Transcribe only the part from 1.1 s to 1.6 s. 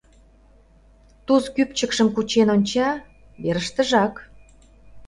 Туз